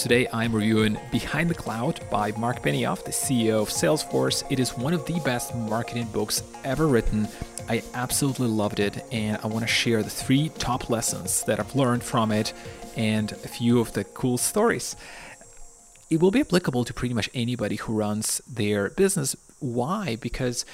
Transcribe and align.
Today 0.00 0.26
I'm 0.32 0.56
reviewing 0.56 0.98
Behind 1.12 1.50
the 1.50 1.54
Cloud 1.54 2.00
by 2.10 2.32
Marc 2.32 2.62
Benioff, 2.62 3.04
the 3.04 3.10
CEO 3.10 3.60
of 3.60 3.68
Salesforce. 3.68 4.50
It 4.50 4.58
is 4.58 4.74
one 4.74 4.94
of 4.94 5.04
the 5.04 5.20
best 5.26 5.54
marketing 5.54 6.06
books 6.06 6.42
ever 6.64 6.88
written. 6.88 7.28
I 7.68 7.82
absolutely 7.92 8.48
loved 8.48 8.80
it, 8.80 9.04
and 9.12 9.38
I 9.42 9.46
want 9.46 9.60
to 9.60 9.66
share 9.66 10.02
the 10.02 10.08
three 10.08 10.48
top 10.56 10.88
lessons 10.88 11.42
that 11.42 11.60
I've 11.60 11.76
learned 11.76 12.02
from 12.02 12.32
it 12.32 12.54
and 12.96 13.30
a 13.30 13.48
few 13.48 13.78
of 13.78 13.92
the 13.92 14.04
cool 14.04 14.38
stories. 14.38 14.96
It 16.08 16.18
will 16.18 16.30
be 16.30 16.40
applicable 16.40 16.86
to 16.86 16.94
pretty 16.94 17.12
much 17.12 17.28
anybody 17.34 17.76
who 17.76 17.92
runs 17.92 18.40
their 18.48 18.88
business. 18.88 19.36
Why? 19.58 20.16
Because 20.16 20.64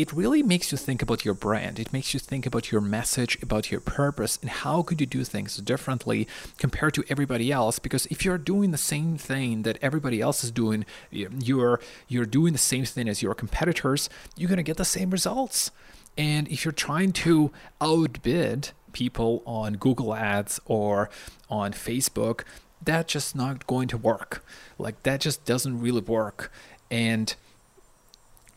it 0.00 0.14
really 0.14 0.42
makes 0.42 0.72
you 0.72 0.78
think 0.78 1.02
about 1.02 1.26
your 1.26 1.34
brand. 1.34 1.78
It 1.78 1.92
makes 1.92 2.14
you 2.14 2.20
think 2.20 2.46
about 2.46 2.72
your 2.72 2.80
message, 2.80 3.36
about 3.42 3.70
your 3.70 3.82
purpose, 3.82 4.38
and 4.40 4.48
how 4.48 4.80
could 4.80 4.98
you 4.98 5.06
do 5.06 5.24
things 5.24 5.58
differently 5.58 6.26
compared 6.56 6.94
to 6.94 7.04
everybody 7.10 7.52
else. 7.52 7.78
Because 7.78 8.06
if 8.06 8.24
you're 8.24 8.38
doing 8.38 8.70
the 8.70 8.78
same 8.78 9.18
thing 9.18 9.60
that 9.64 9.78
everybody 9.82 10.22
else 10.22 10.42
is 10.42 10.50
doing, 10.50 10.86
you're 11.10 11.80
you're 12.08 12.24
doing 12.24 12.54
the 12.54 12.58
same 12.58 12.86
thing 12.86 13.10
as 13.10 13.20
your 13.20 13.34
competitors, 13.34 14.08
you're 14.36 14.48
gonna 14.48 14.62
get 14.62 14.78
the 14.78 14.86
same 14.86 15.10
results. 15.10 15.70
And 16.16 16.48
if 16.48 16.64
you're 16.64 16.72
trying 16.72 17.12
to 17.24 17.52
outbid 17.78 18.70
people 18.92 19.42
on 19.44 19.74
Google 19.74 20.14
Ads 20.14 20.60
or 20.64 21.10
on 21.50 21.72
Facebook, 21.72 22.44
that's 22.82 23.12
just 23.12 23.36
not 23.36 23.66
going 23.66 23.88
to 23.88 23.98
work. 23.98 24.42
Like 24.78 25.02
that 25.02 25.20
just 25.20 25.44
doesn't 25.44 25.78
really 25.78 26.00
work. 26.00 26.50
And 26.90 27.34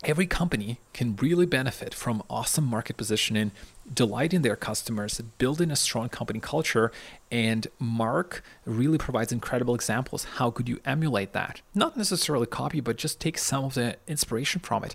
Every 0.06 0.28
company 0.28 0.80
can 0.92 1.16
really 1.16 1.46
benefit 1.46 1.94
from 1.94 2.24
awesome 2.30 2.66
market 2.66 2.98
positioning, 2.98 3.52
delighting 3.92 4.42
their 4.42 4.58
customers, 4.58 5.22
building 5.38 5.72
a 5.72 5.78
strong 5.78 6.10
company 6.10 6.42
culture, 6.42 6.92
and 7.32 7.68
Marc 7.80 8.44
really 8.66 8.98
provides 8.98 9.32
incredible 9.32 9.74
examples. 9.74 10.26
How 10.26 10.52
could 10.52 10.68
you 10.68 10.82
emulate 10.84 11.32
that? 11.32 11.62
Not 11.74 11.96
necessarily 11.96 12.48
copy, 12.48 12.82
but 12.82 12.98
just 12.98 13.22
take 13.22 13.38
some 13.38 13.64
of 13.64 13.76
the 13.76 13.96
inspiration 14.06 14.60
from 14.60 14.84
it. 14.84 14.94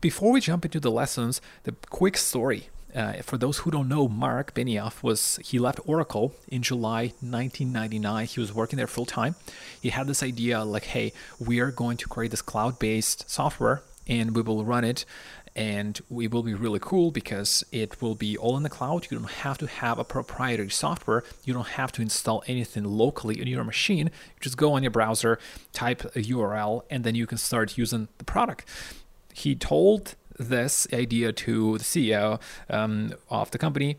Before 0.00 0.30
we 0.30 0.40
jump 0.40 0.64
into 0.64 0.78
the 0.78 0.90
lessons, 0.92 1.40
the 1.64 1.72
quick 1.90 2.16
story. 2.16 2.68
Uh, 2.94 3.14
for 3.22 3.38
those 3.38 3.58
who 3.58 3.72
don't 3.72 3.88
know, 3.88 4.06
Marc 4.06 4.54
Benioff 4.54 5.02
was 5.02 5.40
he 5.42 5.58
left 5.58 5.80
Oracle 5.84 6.34
in 6.46 6.62
July 6.62 7.06
1999. 7.20 8.26
He 8.26 8.38
was 8.38 8.52
working 8.52 8.76
there 8.76 8.86
full 8.86 9.06
time. 9.06 9.34
He 9.80 9.88
had 9.88 10.06
this 10.06 10.22
idea 10.22 10.62
like, 10.62 10.84
hey, 10.84 11.12
we 11.40 11.58
are 11.58 11.72
going 11.72 11.96
to 11.96 12.06
create 12.06 12.30
this 12.30 12.42
cloud-based 12.42 13.28
software 13.28 13.82
and 14.06 14.34
we 14.34 14.42
will 14.42 14.64
run 14.64 14.84
it 14.84 15.04
and 15.54 15.98
it 15.98 16.30
will 16.30 16.42
be 16.42 16.54
really 16.54 16.78
cool 16.80 17.10
because 17.10 17.62
it 17.72 18.00
will 18.00 18.14
be 18.14 18.36
all 18.38 18.56
in 18.56 18.62
the 18.62 18.70
cloud. 18.70 19.06
You 19.10 19.18
don't 19.18 19.30
have 19.30 19.58
to 19.58 19.66
have 19.66 19.98
a 19.98 20.04
proprietary 20.04 20.70
software. 20.70 21.24
You 21.44 21.52
don't 21.52 21.68
have 21.68 21.92
to 21.92 22.02
install 22.02 22.42
anything 22.46 22.84
locally 22.84 23.40
in 23.40 23.46
your 23.46 23.64
machine. 23.64 24.06
You 24.06 24.40
just 24.40 24.56
go 24.56 24.72
on 24.72 24.82
your 24.82 24.90
browser, 24.90 25.38
type 25.72 26.04
a 26.16 26.20
URL, 26.20 26.82
and 26.88 27.04
then 27.04 27.14
you 27.14 27.26
can 27.26 27.38
start 27.38 27.76
using 27.76 28.08
the 28.18 28.24
product. 28.24 28.64
He 29.34 29.54
told 29.54 30.14
this 30.38 30.86
idea 30.92 31.32
to 31.32 31.78
the 31.78 31.84
CEO 31.84 32.40
um, 32.70 33.12
of 33.28 33.50
the 33.50 33.58
company, 33.58 33.98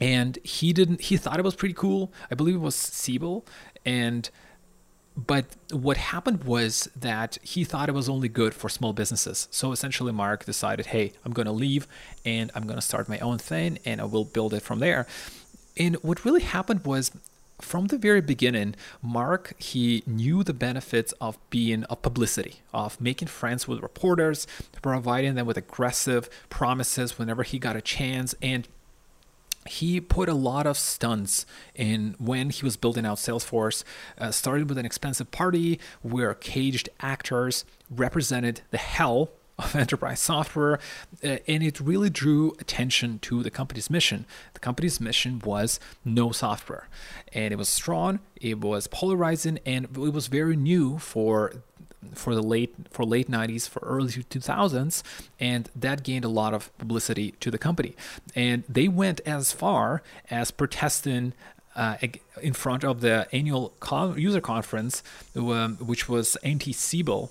and 0.00 0.38
he 0.42 0.72
didn't. 0.72 1.02
He 1.02 1.16
thought 1.16 1.38
it 1.38 1.44
was 1.44 1.54
pretty 1.54 1.74
cool. 1.74 2.12
I 2.30 2.34
believe 2.34 2.56
it 2.56 2.58
was 2.58 2.74
Siebel, 2.74 3.46
and 3.84 4.28
but 5.16 5.46
what 5.70 5.96
happened 5.96 6.44
was 6.44 6.90
that 6.94 7.38
he 7.42 7.64
thought 7.64 7.88
it 7.88 7.92
was 7.92 8.08
only 8.08 8.28
good 8.28 8.52
for 8.52 8.68
small 8.68 8.92
businesses. 8.92 9.48
So 9.50 9.72
essentially, 9.72 10.12
Marc 10.12 10.44
decided, 10.44 10.86
hey, 10.86 11.12
I'm 11.24 11.32
going 11.32 11.46
to 11.46 11.52
leave 11.52 11.86
and 12.24 12.50
I'm 12.54 12.64
going 12.64 12.76
to 12.76 12.82
start 12.82 13.08
my 13.08 13.18
own 13.20 13.38
thing 13.38 13.78
and 13.84 14.00
I 14.00 14.04
will 14.04 14.24
build 14.24 14.52
it 14.52 14.62
from 14.62 14.78
there. 14.78 15.06
And 15.78 15.96
what 15.96 16.24
really 16.24 16.42
happened 16.42 16.84
was 16.84 17.12
from 17.60 17.86
the 17.86 17.96
very 17.96 18.20
beginning, 18.20 18.74
Marc 19.00 19.58
he 19.58 20.02
knew 20.06 20.42
the 20.42 20.52
benefits 20.52 21.12
of 21.12 21.38
being 21.48 21.86
a 21.88 21.96
publicity, 21.96 22.56
of 22.74 23.00
making 23.00 23.28
friends 23.28 23.66
with 23.66 23.82
reporters, 23.82 24.46
providing 24.82 25.34
them 25.34 25.46
with 25.46 25.56
aggressive 25.56 26.28
promises 26.50 27.18
whenever 27.18 27.42
he 27.42 27.58
got 27.58 27.76
a 27.76 27.80
chance, 27.80 28.34
and 28.42 28.68
he 29.66 30.00
put 30.00 30.28
a 30.28 30.34
lot 30.34 30.66
of 30.66 30.78
stunts 30.78 31.46
in 31.74 32.14
when 32.18 32.50
he 32.50 32.64
was 32.64 32.76
building 32.76 33.06
out 33.06 33.18
Salesforce. 33.18 33.84
Uh, 34.18 34.30
started 34.30 34.68
with 34.68 34.78
an 34.78 34.86
expensive 34.86 35.30
party 35.30 35.78
where 36.02 36.34
caged 36.34 36.88
actors 37.00 37.64
represented 37.90 38.62
the 38.70 38.78
hell 38.78 39.30
of 39.58 39.74
enterprise 39.74 40.20
software, 40.20 40.78
uh, 41.24 41.38
and 41.48 41.62
it 41.62 41.80
really 41.80 42.10
drew 42.10 42.54
attention 42.60 43.18
to 43.20 43.42
the 43.42 43.50
company's 43.50 43.88
mission. 43.88 44.26
The 44.52 44.60
company's 44.60 45.00
mission 45.00 45.40
was 45.44 45.80
no 46.04 46.30
software, 46.30 46.88
and 47.32 47.52
it 47.52 47.56
was 47.56 47.68
strong, 47.68 48.20
it 48.38 48.60
was 48.60 48.86
polarizing, 48.86 49.58
and 49.64 49.86
it 49.86 50.12
was 50.12 50.26
very 50.26 50.56
new 50.56 50.98
for 50.98 51.54
for 52.14 52.34
the 52.34 52.42
late 52.42 52.74
for 52.90 53.04
late 53.04 53.30
90s 53.30 53.68
for 53.68 53.80
early 53.80 54.12
2000s 54.12 55.02
and 55.40 55.70
that 55.74 56.02
gained 56.02 56.24
a 56.24 56.28
lot 56.28 56.54
of 56.54 56.76
publicity 56.78 57.32
to 57.40 57.50
the 57.50 57.58
company. 57.58 57.94
And 58.34 58.64
they 58.68 58.88
went 58.88 59.20
as 59.26 59.52
far 59.52 60.02
as 60.30 60.50
protesting 60.50 61.32
uh, 61.74 61.96
in 62.40 62.52
front 62.52 62.84
of 62.84 63.00
the 63.00 63.26
annual 63.32 63.74
user 64.16 64.40
conference 64.40 65.02
um, 65.36 65.76
which 65.76 66.08
was 66.08 66.36
anti-siebel 66.36 67.30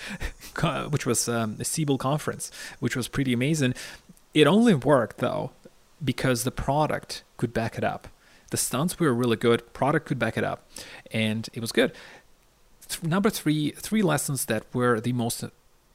which 0.90 1.06
was 1.06 1.28
um, 1.28 1.56
a 1.60 1.64
siebel 1.64 1.98
conference 1.98 2.50
which 2.80 2.96
was 2.96 3.08
pretty 3.08 3.32
amazing. 3.32 3.74
It 4.34 4.46
only 4.46 4.74
worked 4.74 5.18
though 5.18 5.50
because 6.02 6.44
the 6.44 6.50
product 6.50 7.22
could 7.36 7.52
back 7.52 7.76
it 7.76 7.84
up. 7.84 8.08
The 8.50 8.56
stunts 8.56 8.98
were 8.98 9.14
really 9.14 9.36
good 9.36 9.72
product 9.72 10.06
could 10.06 10.18
back 10.18 10.36
it 10.36 10.44
up 10.44 10.68
and 11.12 11.48
it 11.52 11.60
was 11.60 11.70
good 11.72 11.92
number 13.02 13.30
three, 13.30 13.70
three 13.72 14.02
lessons 14.02 14.46
that 14.46 14.64
were 14.72 15.00
the 15.00 15.12
most 15.12 15.44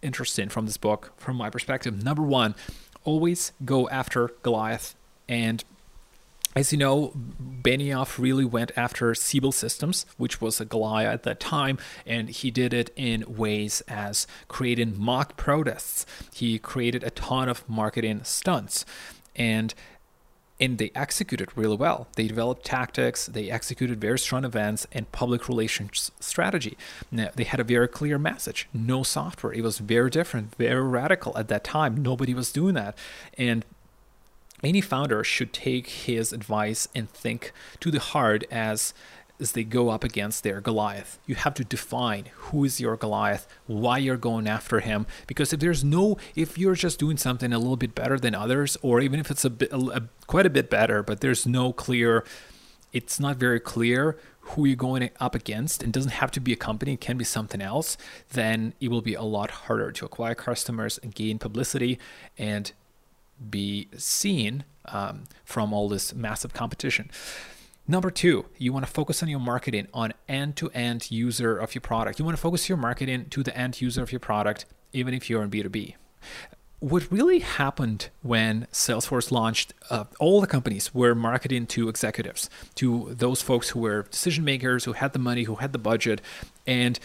interesting 0.01 0.49
from 0.49 0.65
this 0.65 0.77
book, 0.77 1.13
from 1.17 1.35
my 1.35 1.49
perspective. 1.49 2.03
Number 2.03 2.23
one, 2.23 2.55
always 3.03 3.51
go 3.63 3.89
after 3.89 4.31
Goliath. 4.43 4.95
And 5.27 5.63
as 6.55 6.71
you 6.71 6.77
know, 6.77 7.11
Benioff 7.61 8.17
really 8.17 8.45
went 8.45 8.71
after 8.77 9.13
Siebel 9.13 9.51
Systems, 9.51 10.05
which 10.17 10.39
was 10.39 10.61
a 10.61 10.65
Goliath 10.65 11.13
at 11.13 11.23
that 11.23 11.39
time, 11.39 11.77
and 12.05 12.29
he 12.29 12.49
did 12.49 12.73
it 12.73 12.91
in 12.95 13.25
ways 13.27 13.81
as 13.87 14.25
creating 14.47 14.97
mock 14.97 15.35
protests. 15.35 16.05
He 16.33 16.57
created 16.57 17.03
a 17.03 17.09
ton 17.09 17.49
of 17.49 17.67
marketing 17.67 18.23
stunts. 18.23 18.85
And 19.35 19.73
and 20.59 20.77
they 20.77 20.91
executed 20.95 21.49
really 21.55 21.75
well. 21.75 22.07
They 22.15 22.27
developed 22.27 22.65
tactics, 22.65 23.25
they 23.25 23.51
executed 23.51 23.99
very 23.99 24.19
strong 24.19 24.45
events 24.45 24.87
and 24.91 25.11
public 25.11 25.49
relations 25.49 26.11
strategy. 26.19 26.77
Now, 27.11 27.29
they 27.35 27.43
had 27.43 27.59
a 27.59 27.63
very 27.63 27.87
clear 27.87 28.17
message 28.17 28.67
no 28.73 29.03
software. 29.03 29.53
It 29.53 29.61
was 29.61 29.79
very 29.79 30.09
different, 30.09 30.55
very 30.55 30.81
radical 30.81 31.37
at 31.37 31.47
that 31.49 31.63
time. 31.63 32.01
Nobody 32.01 32.33
was 32.33 32.51
doing 32.51 32.75
that. 32.75 32.97
And 33.37 33.65
any 34.63 34.81
founder 34.81 35.23
should 35.23 35.53
take 35.53 35.87
his 35.87 36.31
advice 36.31 36.87
and 36.95 37.09
think 37.09 37.51
to 37.81 37.91
the 37.91 37.99
heart 37.99 38.43
as 38.49 38.93
as 39.39 39.51
they 39.51 39.63
go 39.63 39.89
up 39.89 40.03
against 40.03 40.43
their 40.43 40.61
Goliath. 40.61 41.19
You 41.25 41.35
have 41.35 41.53
to 41.55 41.63
define 41.63 42.25
who 42.35 42.63
is 42.63 42.79
your 42.79 42.95
Goliath, 42.95 43.47
why 43.67 43.97
you're 43.97 44.17
going 44.17 44.47
after 44.47 44.79
him. 44.79 45.05
Because 45.27 45.51
if 45.51 45.59
there's 45.59 45.83
no, 45.83 46.17
if 46.35 46.57
you're 46.57 46.75
just 46.75 46.99
doing 46.99 47.17
something 47.17 47.51
a 47.51 47.59
little 47.59 47.77
bit 47.77 47.95
better 47.95 48.17
than 48.17 48.33
others, 48.33 48.77
or 48.81 49.01
even 49.01 49.19
if 49.19 49.29
it's 49.29 49.45
a 49.45 49.49
bit, 49.49 49.71
a, 49.71 50.03
quite 50.27 50.45
a 50.45 50.49
bit 50.49 50.69
better, 50.69 51.03
but 51.03 51.21
there's 51.21 51.45
no 51.45 51.73
clear, 51.73 52.23
it's 52.93 53.19
not 53.19 53.37
very 53.37 53.59
clear 53.59 54.17
who 54.39 54.65
you're 54.65 54.75
going 54.75 55.09
up 55.19 55.33
against, 55.33 55.81
and 55.81 55.91
doesn't 55.91 56.11
have 56.11 56.29
to 56.31 56.39
be 56.39 56.53
a 56.53 56.55
company, 56.55 56.93
it 56.93 57.01
can 57.01 57.17
be 57.17 57.25
something 57.25 57.61
else, 57.61 57.97
then 58.33 58.73
it 58.79 58.91
will 58.91 59.01
be 59.01 59.15
a 59.15 59.23
lot 59.23 59.49
harder 59.49 59.91
to 59.91 60.05
acquire 60.05 60.35
customers 60.35 60.99
and 61.01 61.15
gain 61.15 61.39
publicity 61.39 61.97
and 62.37 62.71
be 63.49 63.87
seen 63.97 64.63
um, 64.85 65.23
from 65.43 65.73
all 65.73 65.89
this 65.89 66.13
massive 66.13 66.53
competition. 66.53 67.09
Number 67.87 68.09
two, 68.09 68.45
you 68.57 68.73
want 68.73 68.85
to 68.85 68.91
focus 68.91 69.21
on 69.21 69.29
your 69.29 69.39
marketing 69.39 69.87
on 69.93 70.13
end 70.27 70.55
to 70.57 70.69
end 70.71 71.11
user 71.11 71.55
of 71.55 71.75
your 71.75 71.81
product. 71.81 72.17
You 72.17 72.25
want 72.25 72.35
to 72.35 72.41
focus 72.41 72.67
your 72.67 72.79
marketing 72.79 73.27
to 73.29 73.43
the 73.43 73.55
end 73.55 73.79
user 73.79 74.01
of 74.01 74.11
your 74.11 74.19
product, 74.19 74.65
even 74.91 75.13
if 75.13 75.29
you're 75.29 75.43
in 75.43 75.51
B2B. 75.51 75.93
What 76.79 77.11
really 77.11 77.39
happened 77.39 78.09
when 78.23 78.67
Salesforce 78.71 79.31
launched, 79.31 79.73
uh, 79.91 80.05
all 80.19 80.41
the 80.41 80.47
companies 80.47 80.95
were 80.95 81.13
marketing 81.13 81.67
to 81.67 81.87
executives, 81.87 82.49
to 82.75 83.13
those 83.13 83.41
folks 83.43 83.69
who 83.69 83.79
were 83.79 84.03
decision 84.03 84.43
makers, 84.43 84.85
who 84.85 84.93
had 84.93 85.13
the 85.13 85.19
money, 85.19 85.43
who 85.43 85.55
had 85.55 85.71
the 85.71 85.79
budget. 85.79 86.21
And 86.65 86.99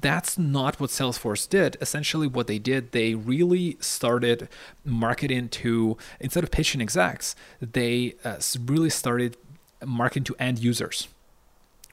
that's 0.00 0.38
not 0.38 0.78
what 0.78 0.90
Salesforce 0.90 1.48
did. 1.48 1.76
Essentially, 1.80 2.28
what 2.28 2.46
they 2.46 2.60
did, 2.60 2.92
they 2.92 3.16
really 3.16 3.76
started 3.80 4.48
marketing 4.84 5.48
to, 5.48 5.96
instead 6.20 6.44
of 6.44 6.52
pitching 6.52 6.80
execs, 6.80 7.34
they 7.60 8.14
uh, 8.24 8.36
really 8.64 8.90
started 8.90 9.36
marketing 9.86 10.24
to 10.24 10.36
end 10.38 10.58
users. 10.58 11.08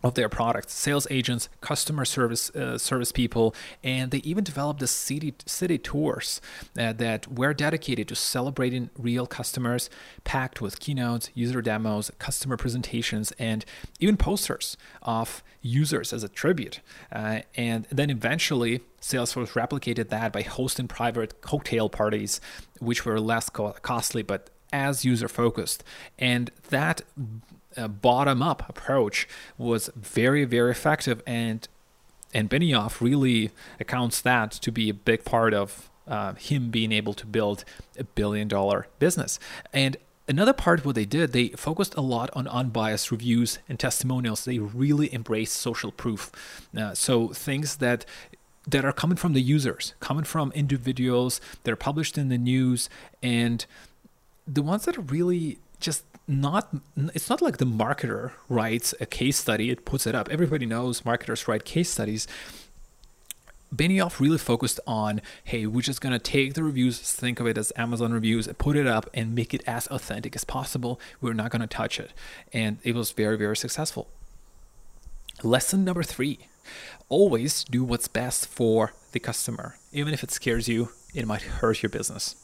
of 0.01 0.13
their 0.13 0.29
products 0.29 0.73
sales 0.73 1.05
agents 1.09 1.49
customer 1.59 2.05
service 2.05 2.49
uh, 2.55 2.77
service 2.77 3.11
people 3.11 3.53
and 3.83 4.11
they 4.11 4.19
even 4.19 4.43
developed 4.43 4.79
the 4.79 4.87
city 4.87 5.33
city 5.45 5.77
tours 5.77 6.39
uh, 6.77 6.93
that 6.93 7.27
were 7.27 7.53
dedicated 7.53 8.07
to 8.07 8.15
celebrating 8.15 8.89
real 8.97 9.27
customers 9.27 9.89
packed 10.23 10.61
with 10.61 10.79
keynotes 10.79 11.29
user 11.33 11.61
demos 11.61 12.11
customer 12.17 12.55
presentations 12.55 13.33
and 13.37 13.65
even 13.99 14.15
posters 14.15 14.77
of 15.01 15.43
users 15.61 16.13
as 16.13 16.23
a 16.23 16.29
tribute 16.29 16.79
uh, 17.11 17.41
and 17.55 17.85
then 17.91 18.09
eventually 18.09 18.79
salesforce 19.01 19.51
replicated 19.51 20.07
that 20.09 20.31
by 20.31 20.41
hosting 20.41 20.87
private 20.87 21.41
cocktail 21.41 21.89
parties 21.89 22.39
which 22.79 23.05
were 23.05 23.19
less 23.19 23.49
co- 23.49 23.75
costly 23.81 24.21
but 24.23 24.49
as 24.71 25.03
user 25.03 25.27
focused 25.27 25.83
and 26.17 26.51
that 26.69 27.01
uh, 27.77 27.87
bottom 27.87 28.41
up 28.41 28.67
approach 28.69 29.27
was 29.57 29.89
very, 29.95 30.45
very 30.45 30.71
effective. 30.71 31.21
And 31.25 31.67
and 32.31 32.47
Benioff 32.47 33.01
really 33.01 33.51
accounts 33.79 34.21
that 34.21 34.51
to 34.51 34.71
be 34.71 34.89
a 34.89 34.93
big 34.93 35.25
part 35.25 35.51
of 35.53 35.89
uh, 36.07 36.33
him 36.33 36.69
being 36.69 36.91
able 36.91 37.13
to 37.15 37.25
build 37.25 37.65
a 37.97 38.03
billion 38.03 38.47
dollar 38.47 38.87
business. 38.99 39.39
And 39.73 39.97
another 40.27 40.53
part 40.53 40.85
what 40.85 40.93
they 40.93 41.05
did, 41.05 41.31
they 41.31 41.49
focused 41.49 41.95
a 41.95 42.01
lot 42.01 42.29
on 42.33 42.47
unbiased 42.47 43.09
reviews 43.09 43.57
and 43.67 43.79
testimonials. 43.79 44.45
They 44.45 44.59
really 44.59 45.11
embraced 45.13 45.53
social 45.53 45.91
proof. 45.91 46.31
Uh, 46.77 46.93
so 46.93 47.29
things 47.29 47.77
that 47.77 48.05
that 48.67 48.85
are 48.85 48.93
coming 48.93 49.17
from 49.17 49.33
the 49.33 49.41
users, 49.41 49.95
coming 49.99 50.23
from 50.23 50.51
individuals 50.51 51.41
that 51.63 51.71
are 51.71 51.77
published 51.77 52.17
in 52.17 52.29
the 52.29 52.37
news, 52.37 52.89
and 53.23 53.65
the 54.49 54.61
ones 54.61 54.85
that 54.85 54.97
are 54.97 55.01
really 55.01 55.59
just 55.79 56.03
not 56.27 56.69
it's 57.13 57.29
not 57.29 57.41
like 57.41 57.57
the 57.57 57.65
marketer 57.65 58.31
writes 58.49 58.93
a 58.99 59.05
case 59.05 59.37
study 59.37 59.69
it 59.69 59.85
puts 59.85 60.05
it 60.05 60.13
up 60.13 60.27
everybody 60.29 60.65
knows 60.65 61.05
marketers 61.05 61.47
write 61.47 61.65
case 61.65 61.89
studies 61.89 62.27
Benioff 63.73 64.19
really 64.19 64.39
focused 64.39 64.79
on, 64.87 65.21
hey, 65.43 65.67
we're 65.67 65.81
just 65.81 66.01
gonna 66.01 66.17
take 66.17 66.55
the 66.55 66.63
reviews, 66.63 66.99
think 66.99 67.39
of 67.39 67.45
it 67.45 67.55
as 67.55 67.71
Amazon 67.75 68.11
reviews, 68.11 68.47
and 68.47 68.57
put 68.57 68.75
it 68.75 68.87
up 68.87 69.07
and 69.13 69.35
make 69.35 69.53
it 69.53 69.63
as 69.67 69.85
authentic 69.87 70.35
as 70.35 70.43
possible. 70.43 70.99
We're 71.21 71.33
not 71.33 71.51
gonna 71.51 71.67
touch 71.67 71.99
it, 71.99 72.11
and 72.51 72.79
it 72.83 72.95
was 72.95 73.11
very, 73.11 73.37
very 73.37 73.55
successful. 73.55 74.07
Lesson 75.43 75.85
number 75.85 76.01
three: 76.01 76.39
always 77.09 77.63
do 77.63 77.83
what's 77.83 78.07
best 78.07 78.47
for 78.47 78.93
the 79.11 79.19
customer, 79.19 79.75
even 79.91 80.15
if 80.15 80.23
it 80.23 80.31
scares 80.31 80.67
you. 80.67 80.89
It 81.13 81.27
might 81.27 81.43
hurt 81.43 81.83
your 81.83 81.91
business. 81.91 82.35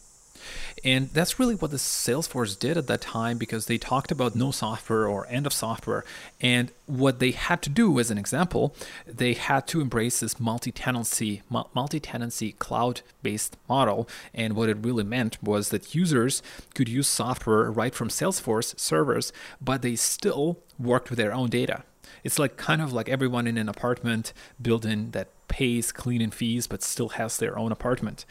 And 0.84 1.10
that's 1.10 1.40
really 1.40 1.56
what 1.56 1.72
the 1.72 1.78
Salesforce 1.78 2.58
did 2.58 2.78
at 2.78 2.88
that 2.88 3.02
time 3.02 3.38
because 3.38 3.66
they 3.66 3.78
talked 3.78 4.12
about 4.12 4.36
no 4.36 4.52
software 4.52 5.08
or 5.08 5.28
end 5.28 5.46
of 5.46 5.54
software. 5.54 6.06
And 6.40 6.72
what 6.86 7.20
they 7.20 7.32
had 7.32 7.62
to 7.64 7.70
do, 7.70 8.00
as 8.00 8.12
an 8.12 8.18
example, 8.18 8.76
they 9.08 9.34
had 9.34 9.68
to 9.68 9.82
embrace 9.82 10.20
this 10.20 10.40
multi-tenancy, 10.40 11.42
multi-tenancy 11.50 12.54
cloud-based 12.54 13.58
model. 13.68 14.08
And 14.34 14.56
what 14.56 14.70
it 14.70 14.78
really 14.82 15.04
meant 15.04 15.42
was 15.42 15.70
that 15.70 15.96
users 15.96 16.44
could 16.74 16.90
use 16.90 17.08
software 17.08 17.72
right 17.72 17.96
from 17.96 18.10
Salesforce 18.10 18.80
servers, 18.80 19.34
but 19.62 19.82
they 19.82 19.96
still 19.96 20.60
worked 20.78 21.10
with 21.10 21.18
their 21.18 21.34
own 21.34 21.50
data. 21.50 21.84
It's 22.24 22.40
like 22.40 22.58
kind 22.58 22.82
of 22.82 22.92
like 22.92 23.08
everyone 23.08 23.48
in 23.48 23.58
an 23.58 23.70
apartment 23.70 24.34
building 24.62 25.12
that 25.12 25.30
pays 25.48 25.92
cleaning 25.92 26.32
fees 26.32 26.66
but 26.68 26.82
still 26.82 27.10
has 27.10 27.38
their 27.38 27.58
own 27.58 27.72
apartment. 27.72 28.26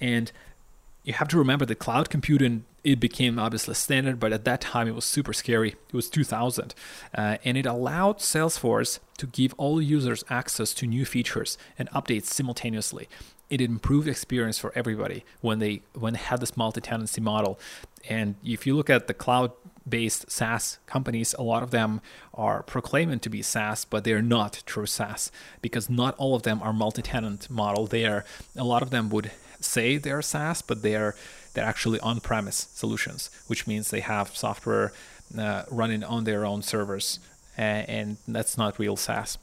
And 0.00 0.30
you 1.10 1.14
have 1.14 1.28
to 1.28 1.38
remember 1.38 1.66
that 1.66 1.80
cloud 1.80 2.08
computing 2.08 2.64
it 2.84 3.00
became 3.00 3.38
obviously 3.38 3.74
standard 3.74 4.18
but 4.20 4.32
at 4.32 4.44
that 4.44 4.60
time 4.60 4.86
it 4.86 4.94
was 4.94 5.04
super 5.04 5.32
scary. 5.32 5.70
It 5.88 5.94
was 5.94 6.08
2000 6.08 6.74
uh, 7.14 7.36
and 7.44 7.58
it 7.58 7.66
allowed 7.66 8.18
salesforce 8.18 9.00
to 9.18 9.26
give 9.26 9.52
all 9.58 9.82
users 9.82 10.24
access 10.30 10.72
to 10.74 10.86
new 10.86 11.04
features 11.04 11.58
and 11.76 11.90
updates 11.90 12.26
simultaneously. 12.26 13.08
It 13.50 13.60
improved 13.60 14.06
experience 14.06 14.58
for 14.58 14.72
everybody 14.76 15.24
when 15.40 15.58
they 15.58 15.82
when 15.94 16.12
they 16.12 16.20
had 16.20 16.40
this 16.40 16.56
multi-tenancy 16.56 17.20
model. 17.20 17.58
And 18.08 18.36
if 18.44 18.66
you 18.66 18.76
look 18.76 18.88
at 18.88 19.08
the 19.08 19.14
cloud 19.14 19.50
based 19.88 20.30
SaaS 20.30 20.78
companies, 20.86 21.34
a 21.34 21.42
lot 21.42 21.64
of 21.64 21.72
them 21.72 22.00
are 22.32 22.62
proclaiming 22.62 23.18
to 23.18 23.28
be 23.28 23.42
SaaS, 23.42 23.84
but 23.84 24.04
they're 24.04 24.22
not 24.22 24.62
true 24.64 24.86
SaaS 24.86 25.32
because 25.60 25.90
not 25.90 26.14
all 26.16 26.36
of 26.36 26.44
them 26.44 26.62
are 26.62 26.72
multi-tenant 26.72 27.50
model. 27.50 27.88
There, 27.88 28.24
a 28.56 28.62
lot 28.62 28.82
of 28.82 28.90
them 28.90 29.10
would 29.10 29.32
say 29.60 29.98
they're 29.98 30.22
SaaS, 30.22 30.62
but 30.62 30.82
they're 30.82 31.14
they're 31.52 31.64
actually 31.64 31.98
on-premise 32.00 32.68
solutions, 32.74 33.30
which 33.48 33.66
means 33.66 33.90
they 33.90 34.00
have 34.00 34.36
software 34.36 34.92
uh, 35.36 35.64
running 35.70 36.04
on 36.04 36.24
their 36.24 36.46
own 36.46 36.62
servers, 36.62 37.18
and, 37.56 37.88
and 37.88 38.16
that's 38.28 38.56
not 38.56 38.78
real 38.78 38.96
SaaS. 38.96 39.36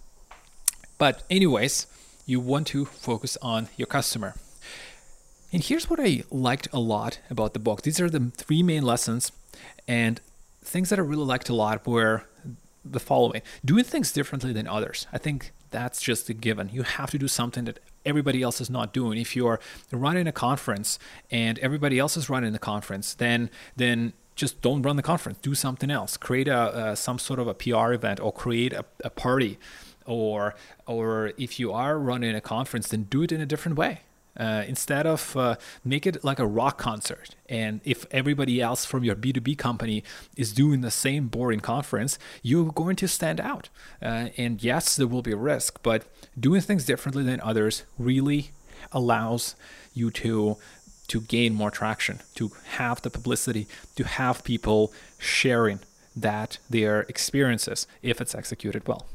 But 0.98 1.24
anyways, 1.30 1.88
you 2.26 2.40
want 2.40 2.68
to 2.68 2.86
focus 2.86 3.38
on 3.42 3.68
your 3.78 3.88
customer. 3.88 4.36
And 5.52 5.64
here's 5.64 5.90
what 5.90 6.00
I 6.00 6.24
liked 6.32 6.68
a 6.74 6.80
lot 6.80 7.20
about 7.30 7.54
the 7.54 7.60
book. 7.60 7.82
These 7.82 8.02
are 8.02 8.10
the 8.10 8.32
three 8.36 8.64
main 8.64 8.84
lessons, 8.84 9.32
and 9.88 10.22
things 10.64 10.90
that 10.90 11.00
I 11.00 11.02
really 11.02 11.26
liked 11.26 11.50
a 11.50 11.54
lot 11.54 11.86
were 11.86 12.24
the 12.84 13.00
following: 13.00 13.42
doing 13.64 13.84
things 13.84 14.12
differently 14.12 14.54
than 14.54 14.68
others. 14.68 15.08
I 15.12 15.18
think 15.18 15.52
that's 15.72 16.02
just 16.02 16.30
a 16.30 16.34
given. 16.34 16.70
You 16.72 16.84
have 16.84 17.12
to 17.12 17.18
do 17.18 17.28
something 17.28 17.66
that 17.66 17.80
everybody 18.08 18.42
else 18.42 18.60
is 18.60 18.70
not 18.70 18.94
doing. 18.94 19.20
If 19.20 19.36
you're 19.36 19.60
running 19.92 20.28
a 20.28 20.32
conference 20.32 20.98
and 21.30 21.60
everybody 21.60 22.00
else 22.00 22.18
is 22.18 22.30
running 22.30 22.54
the 22.54 22.60
conference, 22.60 23.14
then 23.14 23.50
then 23.76 24.14
just 24.36 24.62
don't 24.62 24.82
run 24.84 24.96
the 24.96 25.04
conference. 25.04 25.40
Do 25.42 25.56
something 25.56 25.92
else. 25.92 26.16
Create 26.16 26.48
a, 26.48 26.96
some 26.96 27.20
sort 27.20 27.40
of 27.40 27.48
a 27.48 27.54
PR 27.54 27.92
event 27.94 28.20
or 28.20 28.32
create 28.32 28.72
a, 28.72 28.86
a 29.04 29.10
party, 29.10 29.60
or 30.06 30.56
or 30.86 31.34
if 31.38 31.60
you 31.60 31.74
are 31.74 32.00
running 32.00 32.36
a 32.36 32.42
conference, 32.42 32.88
then 32.90 33.04
do 33.04 33.24
it 33.24 33.32
in 33.32 33.42
a 33.42 33.46
different 33.46 33.78
way. 33.78 34.02
Uh, 34.40 34.64
instead 34.68 35.08
of 35.08 35.36
uh, 35.36 35.56
make 35.84 36.06
it 36.06 36.24
like 36.24 36.38
a 36.38 36.46
rock 36.46 36.78
concert. 36.78 37.36
And 37.50 37.82
if 37.84 38.06
everybody 38.12 38.62
else 38.62 38.86
from 38.86 39.04
your 39.04 39.16
b2b 39.16 39.58
company 39.58 40.04
is 40.36 40.54
doing 40.54 40.82
the 40.82 40.92
same 40.92 41.28
boring 41.28 41.60
conference 41.60 42.20
you're 42.44 42.72
going 42.72 42.96
to 42.98 43.08
stand 43.08 43.40
out. 43.40 43.70
Uh, 44.00 44.30
and 44.38 44.62
yes 44.64 44.96
there 44.96 45.08
will 45.08 45.24
be 45.24 45.32
a 45.32 45.38
risk 45.38 45.80
but 45.82 46.06
doing 46.40 46.62
things 46.62 46.86
differently 46.86 47.24
than 47.24 47.42
others 47.42 47.84
really 47.98 48.52
allows 48.92 49.56
you 49.94 50.12
to 50.12 50.58
to 51.08 51.22
gain 51.22 51.54
more 51.54 51.72
traction 51.72 52.20
to 52.36 52.52
have 52.78 53.02
the 53.02 53.10
publicity 53.10 53.68
to 53.96 54.04
have 54.04 54.44
people 54.44 54.94
sharing 55.18 55.80
that 56.16 56.58
their 56.70 57.02
experiences 57.02 57.88
if 58.02 58.20
it's 58.20 58.36
executed 58.36 58.88
well. 58.88 59.08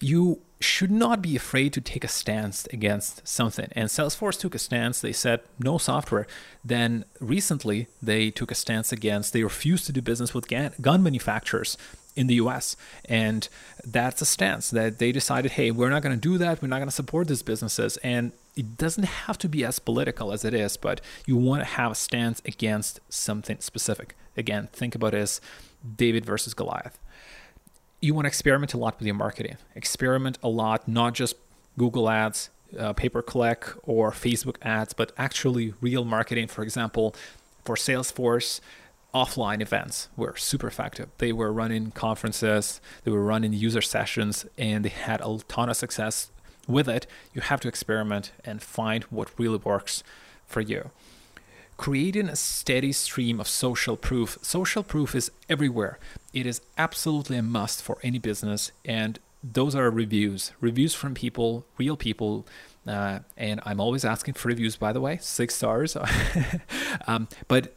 You 0.00 0.42
should 0.60 0.90
not 0.90 1.22
be 1.22 1.36
afraid 1.36 1.72
to 1.72 1.80
take 1.80 2.04
a 2.04 2.08
stance 2.08 2.66
against 2.72 3.26
something. 3.26 3.68
And 3.72 3.88
Salesforce 3.88 4.38
took 4.40 4.54
a 4.54 4.58
stance. 4.58 5.00
They 5.00 5.12
said 5.12 5.40
no 5.58 5.78
software. 5.78 6.26
Then 6.64 7.04
recently, 7.20 7.86
they 8.02 8.30
took 8.30 8.50
a 8.50 8.56
stance 8.56 8.90
against, 8.92 9.32
they 9.32 9.44
refused 9.44 9.86
to 9.86 9.92
do 9.92 10.02
business 10.02 10.34
with 10.34 10.48
gun 10.48 11.02
manufacturers 11.02 11.76
in 12.16 12.26
the 12.26 12.34
US. 12.34 12.74
And 13.04 13.48
that's 13.84 14.20
a 14.20 14.26
stance 14.26 14.70
that 14.70 14.98
they 14.98 15.12
decided, 15.12 15.52
hey, 15.52 15.70
we're 15.70 15.90
not 15.90 16.02
going 16.02 16.18
to 16.18 16.20
do 16.20 16.36
that. 16.38 16.60
We're 16.60 16.68
not 16.68 16.78
going 16.78 16.88
to 16.88 16.94
support 16.94 17.28
these 17.28 17.42
businesses. 17.42 17.96
And 17.98 18.32
it 18.56 18.76
doesn't 18.76 19.04
have 19.04 19.38
to 19.38 19.48
be 19.48 19.64
as 19.64 19.78
political 19.78 20.32
as 20.32 20.44
it 20.44 20.52
is, 20.52 20.76
but 20.76 21.00
you 21.26 21.36
want 21.36 21.60
to 21.60 21.66
have 21.66 21.92
a 21.92 21.94
stance 21.94 22.42
against 22.44 22.98
something 23.08 23.60
specific. 23.60 24.16
Again, 24.36 24.68
think 24.72 24.96
about 24.96 25.14
it 25.14 25.18
as 25.18 25.40
David 25.96 26.26
versus 26.26 26.54
Goliath 26.54 26.98
you 28.00 28.14
want 28.14 28.24
to 28.24 28.28
experiment 28.28 28.74
a 28.74 28.78
lot 28.78 28.98
with 28.98 29.06
your 29.06 29.14
marketing. 29.14 29.56
Experiment 29.74 30.38
a 30.42 30.48
lot, 30.48 30.86
not 30.86 31.14
just 31.14 31.36
Google 31.76 32.08
ads, 32.08 32.50
uh, 32.78 32.92
pay 32.92 33.08
per 33.08 33.22
click, 33.22 33.66
or 33.82 34.10
Facebook 34.12 34.56
ads, 34.62 34.92
but 34.92 35.12
actually 35.16 35.74
real 35.80 36.04
marketing. 36.04 36.48
For 36.48 36.62
example, 36.62 37.14
for 37.64 37.76
Salesforce, 37.76 38.60
offline 39.14 39.60
events 39.60 40.08
were 40.16 40.36
super 40.36 40.66
effective. 40.66 41.08
They 41.18 41.32
were 41.32 41.52
running 41.52 41.90
conferences, 41.92 42.80
they 43.04 43.10
were 43.10 43.24
running 43.24 43.52
user 43.52 43.80
sessions, 43.80 44.46
and 44.56 44.84
they 44.84 44.90
had 44.90 45.20
a 45.20 45.38
ton 45.48 45.68
of 45.68 45.76
success 45.76 46.30
with 46.66 46.88
it. 46.88 47.06
You 47.32 47.40
have 47.40 47.60
to 47.60 47.68
experiment 47.68 48.32
and 48.44 48.62
find 48.62 49.04
what 49.04 49.30
really 49.38 49.58
works 49.58 50.04
for 50.46 50.60
you 50.60 50.90
creating 51.78 52.28
a 52.28 52.36
steady 52.36 52.92
stream 52.92 53.40
of 53.40 53.48
social 53.48 53.96
proof. 53.96 54.36
Social 54.42 54.82
proof 54.82 55.14
is 55.14 55.30
everywhere. 55.48 55.98
It 56.34 56.44
is 56.44 56.60
absolutely 56.76 57.38
a 57.38 57.42
must 57.42 57.80
for 57.80 57.98
any 58.02 58.18
business, 58.18 58.70
and 58.84 59.18
those 59.42 59.74
are 59.74 59.90
reviews. 59.90 60.52
Reviews 60.60 60.92
from 60.92 61.14
people, 61.14 61.64
real 61.78 61.96
people. 61.96 62.46
Uh, 62.86 63.20
and 63.36 63.60
I'm 63.64 63.80
always 63.80 64.04
asking 64.04 64.34
for 64.34 64.48
reviews, 64.48 64.76
by 64.76 64.92
the 64.92 65.00
way, 65.00 65.18
six 65.20 65.54
stars. 65.54 65.96
um, 67.06 67.28
but 67.46 67.74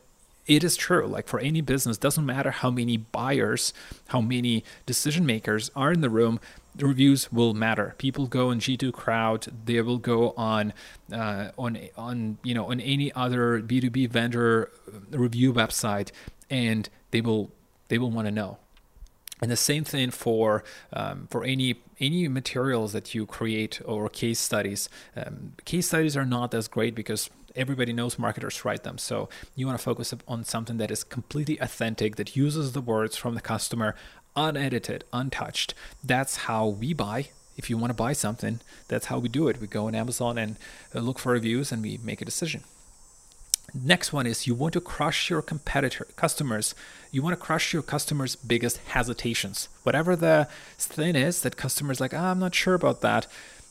it 0.47 0.63
is 0.63 0.75
true. 0.75 1.05
Like 1.05 1.27
for 1.27 1.39
any 1.39 1.61
business, 1.61 1.97
doesn't 1.97 2.25
matter 2.25 2.51
how 2.51 2.71
many 2.71 2.97
buyers, 2.97 3.73
how 4.07 4.21
many 4.21 4.63
decision 4.85 5.25
makers 5.25 5.69
are 5.75 5.93
in 5.93 6.01
the 6.01 6.09
room 6.09 6.39
reviews 6.77 7.31
will 7.31 7.53
matter. 7.53 7.95
People 7.97 8.27
go 8.27 8.49
on 8.49 8.59
G2 8.59 8.93
Crowd. 8.93 9.47
They 9.65 9.81
will 9.81 9.97
go 9.97 10.33
on 10.37 10.73
uh, 11.11 11.49
on 11.57 11.77
on 11.97 12.37
you 12.43 12.53
know 12.53 12.71
on 12.71 12.79
any 12.79 13.11
other 13.13 13.61
B2B 13.61 14.09
vendor 14.09 14.71
review 15.11 15.53
website, 15.53 16.11
and 16.49 16.89
they 17.11 17.21
will 17.21 17.51
they 17.89 17.97
will 17.97 18.11
want 18.11 18.27
to 18.27 18.31
know. 18.31 18.57
and 19.41 19.49
the 19.51 19.57
same 19.57 19.83
thing 19.83 20.11
for 20.11 20.63
um, 20.93 21.27
for 21.29 21.43
any 21.43 21.75
any 21.99 22.27
materials 22.27 22.93
that 22.93 23.13
you 23.13 23.25
create 23.25 23.81
or 23.85 24.09
case 24.09 24.39
studies. 24.39 24.89
Um, 25.15 25.53
case 25.65 25.87
studies 25.87 26.17
are 26.17 26.25
not 26.25 26.53
as 26.53 26.67
great 26.67 26.95
because 26.95 27.29
everybody 27.55 27.93
knows 27.93 28.17
marketers 28.17 28.63
write 28.65 28.83
them. 28.83 28.97
So 28.97 29.29
you 29.55 29.65
want 29.65 29.77
to 29.77 29.83
focus 29.83 30.13
on 30.27 30.43
something 30.43 30.77
that 30.77 30.91
is 30.91 31.03
completely 31.03 31.57
authentic, 31.59 32.15
that 32.15 32.35
uses 32.35 32.71
the 32.73 32.81
words 32.81 33.17
from 33.17 33.35
the 33.35 33.41
customer, 33.41 33.95
unedited, 34.35 35.03
untouched. 35.11 35.73
That's 36.03 36.37
how 36.37 36.67
we 36.67 36.93
buy. 36.93 37.29
If 37.57 37.69
you 37.69 37.77
want 37.77 37.91
to 37.91 37.95
buy 37.95 38.13
something, 38.13 38.59
that's 38.87 39.07
how 39.07 39.19
we 39.19 39.29
do 39.29 39.47
it. 39.47 39.61
We 39.61 39.67
go 39.67 39.87
on 39.87 39.95
Amazon 39.95 40.37
and 40.37 40.55
uh, 40.95 40.99
look 40.99 41.19
for 41.19 41.31
reviews 41.33 41.71
and 41.71 41.81
we 41.81 41.99
make 42.03 42.21
a 42.21 42.25
decision. 42.25 42.63
Next 43.73 44.11
one 44.11 44.25
is 44.25 44.47
you 44.47 44.55
want 44.55 44.73
to 44.73 44.81
crush 44.81 45.29
your 45.29 45.41
competitor 45.41 46.05
customers. 46.15 46.75
You 47.11 47.21
want 47.21 47.37
to 47.37 47.45
crush 47.45 47.71
your 47.71 47.81
customers' 47.81 48.35
biggest 48.35 48.77
hesitations. 48.87 49.69
Whatever 49.83 50.15
the 50.15 50.47
thing 50.77 51.15
is 51.15 51.41
that 51.43 51.55
customers 51.55 52.01
like, 52.01 52.13
oh, 52.13 52.17
I'm 52.17 52.39
not 52.39 52.55
sure 52.55 52.73
about 52.73 53.01
that. 53.01 53.27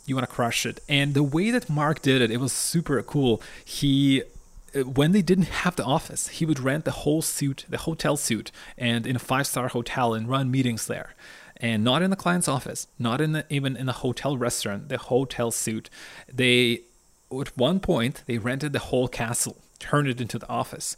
You 0.06 0.14
want 0.14 0.28
to 0.28 0.34
crush 0.34 0.64
it. 0.64 0.80
And 0.88 1.12
the 1.12 1.22
way 1.22 1.50
that 1.50 1.68
Marc 1.68 2.00
did 2.00 2.22
it, 2.22 2.30
it 2.30 2.38
was 2.40 2.52
super 2.52 3.02
cool. 3.02 3.42
He 3.64 4.22
when 4.74 5.12
they 5.12 5.22
didn't 5.22 5.48
have 5.48 5.76
the 5.76 5.84
office, 5.84 6.28
he 6.28 6.46
would 6.46 6.60
rent 6.60 6.84
the 6.84 6.90
whole 6.90 7.22
suite, 7.22 7.64
the 7.68 7.78
hotel 7.78 8.16
suite, 8.16 8.52
and 8.78 9.06
in 9.06 9.16
a 9.16 9.20
five-star 9.20 9.68
hotel 9.68 10.14
and 10.14 10.28
run 10.28 10.50
meetings 10.50 10.86
there. 10.86 11.14
And 11.56 11.84
not 11.84 12.02
in 12.02 12.10
the 12.10 12.16
client's 12.16 12.48
office, 12.48 12.86
not 12.98 13.20
in 13.20 13.32
the, 13.32 13.44
even 13.50 13.76
in 13.76 13.86
the 13.86 13.92
hotel 13.92 14.36
restaurant, 14.36 14.88
the 14.88 14.98
hotel 14.98 15.50
suite. 15.50 15.90
They 16.32 16.82
at 17.30 17.56
one 17.56 17.80
point 17.80 18.22
they 18.26 18.38
rented 18.38 18.72
the 18.72 18.78
whole 18.78 19.08
castle 19.08 19.56
turned 19.80 20.06
it 20.06 20.20
into 20.20 20.38
the 20.38 20.48
office. 20.48 20.96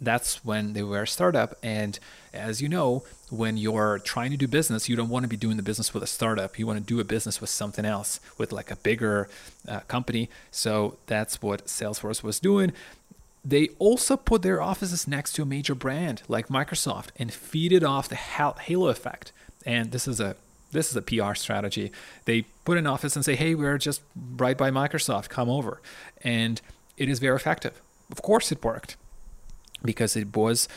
That's 0.00 0.44
when 0.44 0.74
they 0.74 0.82
were 0.82 1.02
a 1.02 1.06
startup. 1.06 1.56
And 1.62 1.98
as 2.34 2.60
you 2.60 2.68
know, 2.68 3.04
when 3.30 3.56
you're 3.56 3.98
trying 4.00 4.32
to 4.32 4.36
do 4.36 4.46
business, 4.46 4.88
you 4.88 4.96
don't 4.96 5.08
want 5.08 5.22
to 5.22 5.28
be 5.28 5.36
doing 5.36 5.56
the 5.56 5.62
business 5.62 5.94
with 5.94 6.02
a 6.02 6.06
startup. 6.06 6.58
You 6.58 6.66
want 6.66 6.78
to 6.78 6.84
do 6.84 7.00
a 7.00 7.04
business 7.04 7.40
with 7.40 7.48
something 7.48 7.86
else, 7.86 8.20
with 8.36 8.52
like 8.52 8.70
a 8.70 8.76
bigger 8.76 9.28
uh, 9.66 9.80
company. 9.80 10.28
So 10.50 10.98
that's 11.06 11.40
what 11.40 11.66
Salesforce 11.66 12.22
was 12.22 12.38
doing. 12.38 12.72
They 13.46 13.68
also 13.78 14.16
put 14.16 14.42
their 14.42 14.60
offices 14.60 15.06
next 15.06 15.34
to 15.34 15.42
a 15.42 15.46
major 15.46 15.76
brand 15.76 16.22
like 16.26 16.48
Microsoft 16.48 17.10
and 17.16 17.32
feed 17.32 17.72
it 17.72 17.84
off 17.84 18.08
the 18.08 18.16
halo 18.16 18.88
effect. 18.88 19.30
And 19.64 19.92
this 19.92 20.08
is 20.08 20.18
a 20.18 20.34
this 20.72 20.90
is 20.90 20.96
a 20.96 21.02
PR 21.02 21.34
strategy. 21.34 21.92
They 22.24 22.42
put 22.64 22.76
an 22.76 22.88
office 22.88 23.14
and 23.14 23.24
say, 23.24 23.36
"Hey, 23.36 23.54
we're 23.54 23.78
just 23.78 24.02
right 24.16 24.58
by 24.58 24.72
Microsoft. 24.72 25.28
Come 25.28 25.48
over," 25.48 25.80
and 26.22 26.60
it 26.96 27.08
is 27.08 27.20
very 27.20 27.36
effective. 27.36 27.80
Of 28.10 28.20
course, 28.20 28.50
it 28.50 28.64
worked 28.64 28.96
because 29.84 30.16
it 30.16 30.36
was 30.36 30.68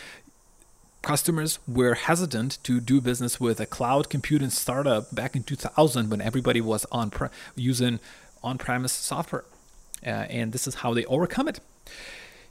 customers 1.02 1.58
were 1.68 1.96
hesitant 1.96 2.60
to 2.64 2.80
do 2.80 3.02
business 3.02 3.40
with 3.40 3.60
a 3.60 3.66
cloud 3.66 4.10
computing 4.10 4.52
startup 4.52 5.16
back 5.16 5.36
in 5.36 5.42
2000 5.42 6.10
when 6.12 6.22
everybody 6.22 6.62
was 6.62 6.86
on 6.92 7.10
pre- 7.10 7.30
using 7.56 8.00
on-premise 8.44 8.92
software 8.92 9.46
uh, 10.06 10.10
and 10.10 10.52
this 10.52 10.68
is 10.68 10.76
how 10.76 10.94
they 10.94 11.06
overcome 11.06 11.48
it 11.48 11.62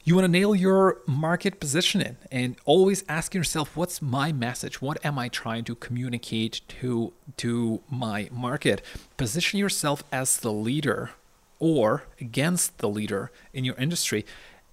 you 0.04 0.14
want 0.14 0.24
to 0.24 0.30
nail 0.30 0.54
your 0.54 0.98
market 1.06 1.60
positioning 1.60 2.16
and 2.30 2.56
always 2.64 3.04
ask 3.08 3.34
yourself 3.34 3.76
what's 3.76 4.00
my 4.00 4.32
message? 4.32 4.80
What 4.80 5.04
am 5.04 5.18
i 5.18 5.28
trying 5.28 5.64
to 5.64 5.74
communicate 5.74 6.60
to 6.80 7.12
to 7.38 7.82
my 7.90 8.28
market? 8.32 8.82
Position 9.16 9.58
yourself 9.58 10.02
as 10.10 10.38
the 10.38 10.52
leader 10.52 11.10
or 11.58 12.04
against 12.20 12.78
the 12.78 12.88
leader 12.88 13.30
in 13.52 13.64
your 13.64 13.74
industry 13.76 14.24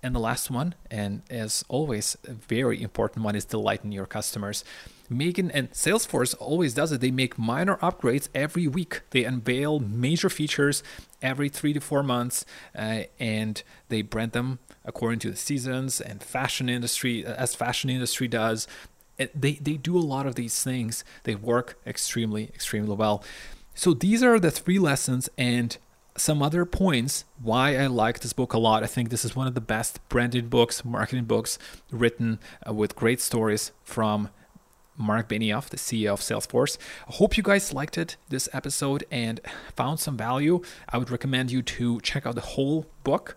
and 0.05 0.13
the 0.13 0.19
last 0.19 0.51
one, 0.51 0.75
and 0.91 1.23
as 1.31 1.65
always, 1.67 2.15
a 2.27 2.33
very 2.33 2.79
important 2.79 3.25
one, 3.25 3.35
is 3.35 3.43
delighting 3.43 3.91
your 3.91 4.05
customers. 4.05 4.63
Making 5.09 5.49
and 5.49 5.71
Salesforce 5.71 6.35
always 6.39 6.75
does 6.75 6.91
it. 6.91 7.01
They 7.01 7.09
make 7.09 7.39
minor 7.39 7.77
upgrades 7.77 8.29
every 8.35 8.67
week. 8.67 9.01
They 9.09 9.23
unveil 9.23 9.79
major 9.79 10.29
features 10.29 10.83
every 11.23 11.49
three 11.49 11.73
to 11.73 11.81
four 11.81 12.03
months, 12.03 12.45
uh, 12.77 13.03
and 13.19 13.63
they 13.89 14.03
brand 14.03 14.33
them 14.33 14.59
according 14.83 15.19
to 15.21 15.31
the 15.31 15.35
seasons 15.35 15.99
and 15.99 16.21
fashion 16.21 16.69
industry, 16.69 17.25
as 17.25 17.55
fashion 17.55 17.89
industry 17.89 18.27
does. 18.27 18.67
They 19.17 19.53
they 19.53 19.77
do 19.77 19.97
a 19.97 20.05
lot 20.13 20.27
of 20.27 20.35
these 20.35 20.63
things. 20.63 21.03
They 21.23 21.33
work 21.33 21.79
extremely 21.87 22.43
extremely 22.53 22.95
well. 22.95 23.23
So 23.73 23.95
these 23.95 24.21
are 24.21 24.39
the 24.39 24.51
three 24.51 24.77
lessons, 24.77 25.29
and 25.35 25.75
some 26.17 26.41
other 26.41 26.65
points 26.65 27.25
why 27.41 27.75
I 27.75 27.87
like 27.87 28.21
this 28.21 28.33
book 28.33 28.53
a 28.53 28.57
lot. 28.57 28.83
I 28.83 28.87
think 28.87 29.09
this 29.09 29.25
is 29.25 29.35
one 29.35 29.47
of 29.47 29.53
the 29.53 29.61
best 29.61 29.99
branded 30.09 30.49
books, 30.49 30.85
marketing 30.85 31.25
books 31.25 31.59
written 31.91 32.39
uh, 32.67 32.73
with 32.73 32.95
great 32.95 33.19
stories 33.19 33.71
from 33.83 34.29
Marc 34.97 35.27
Benioff, 35.27 35.69
the 35.69 35.77
CEO 35.77 36.13
of 36.13 36.21
Salesforce. 36.21 36.77
I 37.07 37.13
hope 37.13 37.35
you 37.35 37.43
guys 37.43 37.73
liked 37.73 37.97
it, 37.97 38.15
this 38.29 38.47
episode, 38.53 39.03
and 39.11 39.41
found 39.75 39.99
some 39.99 40.15
value. 40.15 40.61
I 40.87 40.97
would 40.97 41.11
recommend 41.11 41.51
you 41.51 41.61
to 41.61 41.99
check 41.99 42.25
out 42.25 42.35
the 42.35 42.41
whole 42.41 42.85
book. 43.03 43.35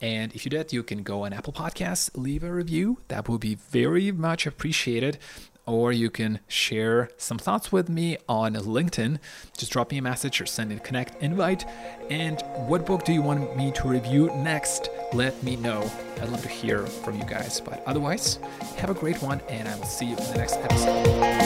And 0.00 0.32
if 0.32 0.46
you 0.46 0.50
did, 0.50 0.72
you 0.72 0.82
can 0.82 1.02
go 1.02 1.24
on 1.24 1.32
Apple 1.32 1.52
Podcasts, 1.52 2.10
leave 2.14 2.42
a 2.42 2.52
review. 2.52 2.98
That 3.08 3.28
would 3.28 3.40
be 3.40 3.56
very 3.56 4.12
much 4.12 4.46
appreciated 4.46 5.18
or 5.70 5.92
you 5.92 6.10
can 6.10 6.40
share 6.48 7.08
some 7.16 7.38
thoughts 7.38 7.70
with 7.70 7.88
me 7.88 8.16
on 8.28 8.54
LinkedIn. 8.54 9.20
Just 9.56 9.70
drop 9.70 9.92
me 9.92 9.98
a 9.98 10.02
message 10.02 10.40
or 10.40 10.46
send 10.46 10.72
a 10.72 10.80
connect 10.80 11.22
invite. 11.22 11.64
And 12.10 12.42
what 12.66 12.84
book 12.84 13.04
do 13.04 13.12
you 13.12 13.22
want 13.22 13.56
me 13.56 13.70
to 13.72 13.88
review 13.88 14.26
next? 14.34 14.88
Let 15.12 15.40
me 15.44 15.54
know. 15.54 15.88
I'd 16.20 16.28
love 16.28 16.42
to 16.42 16.48
hear 16.48 16.86
from 16.86 17.18
you 17.18 17.24
guys. 17.24 17.60
But 17.60 17.84
otherwise, 17.86 18.40
have 18.78 18.90
a 18.90 18.94
great 18.94 19.22
one, 19.22 19.40
and 19.48 19.68
I 19.68 19.76
will 19.76 19.84
see 19.84 20.06
you 20.06 20.16
in 20.16 20.24
the 20.24 20.38
next 20.38 20.56
episode. 20.56 21.39